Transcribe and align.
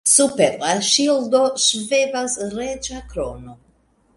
Super 0.11 0.55
la 0.61 0.69
ŝildo 0.87 1.41
ŝvebas 1.65 2.39
reĝa 2.57 3.03
krono. 3.13 3.55